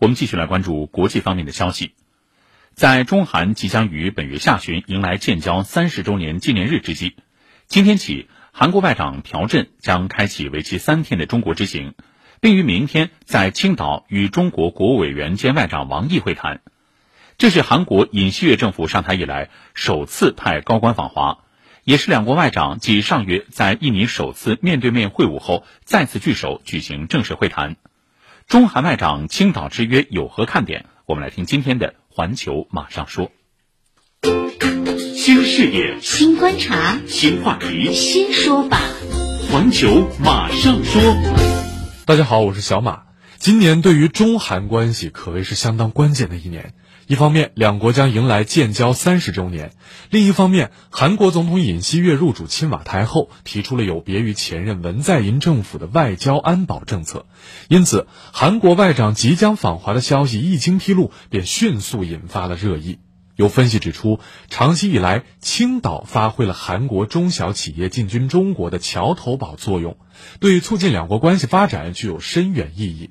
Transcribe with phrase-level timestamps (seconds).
[0.00, 1.90] 我们继续来关注国际方面的消息。
[2.74, 7.16] 在中韩即将于本月下旬迎来建交三十周年纪念日之际，
[7.66, 11.94] 今天起，韩国外长朴振将开启为期三天的中国之行，
[12.40, 16.60] 并于明天在青岛与中国国务委员兼外长王毅会谈。
[17.36, 21.38] 这是韩国尹锡悦政府上台以来首次派高官访华，
[21.82, 27.74] 也是两国外长继上月在印尼首次面对面会晤后再次聚首举行正式会谈。
[28.48, 30.86] 中韩外长青岛之约有何看点？
[31.04, 33.30] 我们来听今天的《环球马上说》。
[35.18, 38.80] 新视野、新观察、新话题、新说法，
[39.52, 41.02] 《环球马上说》。
[42.06, 43.02] 大家好，我是小马。
[43.36, 46.72] 今年对于中韩关系可谓是相当关键的一年。
[47.08, 49.70] 一方面，两国将迎来建交三十周年；
[50.10, 57.24] 另一方面，韩国总统尹锡悦入主青瓦台后，提出了有别于前任文在寅政府的外交安保政策，
[57.68, 62.98] 因此，韩国外长即将访华的消息一经披露，便迅速引发了热议。
[63.36, 69.96] 有分析指出，长期以来，青岛发挥了韩国中小企业进军中国的桥头堡作用，
[70.40, 73.08] 对促进两国关系发展具有深远意义。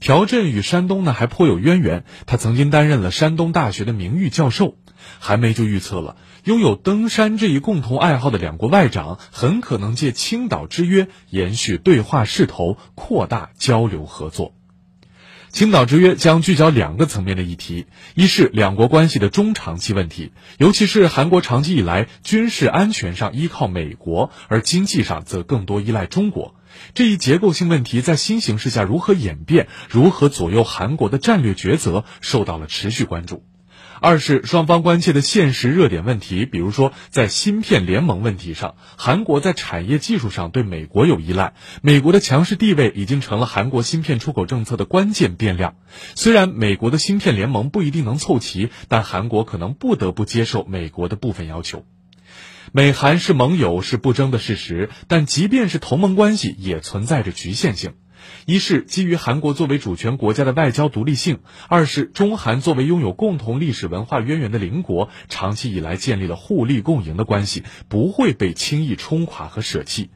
[0.00, 4.76] 朴振与山东呢还颇有渊源，他曾经担任了山东大学的名誉教授。
[5.18, 14.54] 韩媒就预测了，拥有登山这一共同爱好的两国外长，很可能借青岛之约延续对话势头，扩大交流合作。
[15.50, 26.56] 青岛之约将聚焦两个层面的议题：一是两国关系的中长期问题，尤其是韩国长期以来军事安全上依靠美国，而经济上则更多依赖中国。
[26.94, 33.44] 这一结构性问题在新形势下如何演变，如何左右韩国的战略抉择，受到了持续关注。
[34.00, 45.76] 二是双方关切的现实热点问题，比如说在芯片联盟问题上，韩国在产业技术上对美国有依赖，美国的强势地位已经成了韩国芯片出口政策的关键变量。
[46.16, 51.86] 虽然美国的芯片联盟不一定能凑齐，但韩国可能不得不接受美国的部分要求。
[52.72, 57.94] 美韩是盟友是不争的事实，但即便是同盟关系，也存在着局限性。
[58.46, 61.36] 一是基于韩国作为主权国家的外交独立性；
[61.68, 70.10] 二是中韩作为拥有共同历史文化渊源的邻国，长期以来建立了互利共赢的关系，不会被轻易冲垮和舍弃。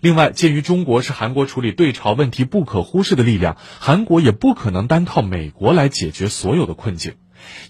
[0.00, 7.14] 另外，鉴于中国是韩国处理对朝问题不可忽视的力量，韩国也不可能单靠美国来解决所有的困境。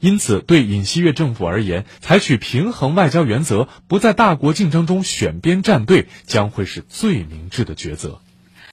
[0.01, 8.21] 因此，对尹锡悦政府而言，采取平衡外交原则，不在大国竞争中选边站队，将会是最明智的抉择。